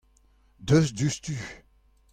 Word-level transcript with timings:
deus 0.67 0.87
diouzhtu. 0.97 1.37